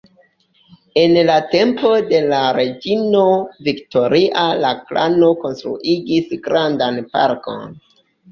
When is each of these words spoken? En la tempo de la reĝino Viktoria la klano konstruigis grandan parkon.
En 1.01 1.11
la 1.29 1.33
tempo 1.51 1.89
de 2.13 2.21
la 2.29 2.39
reĝino 2.59 3.21
Viktoria 3.69 4.47
la 4.63 4.73
klano 4.89 5.29
konstruigis 5.45 6.33
grandan 6.49 6.99
parkon. 7.13 7.79